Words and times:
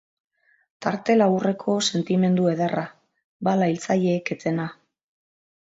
Tarte 0.85 1.15
laburreko 1.17 1.75
sentimendu 1.91 2.49
ederra, 2.53 2.87
bala 3.51 3.71
hiltzaileek 3.75 4.35
etena. 4.39 4.69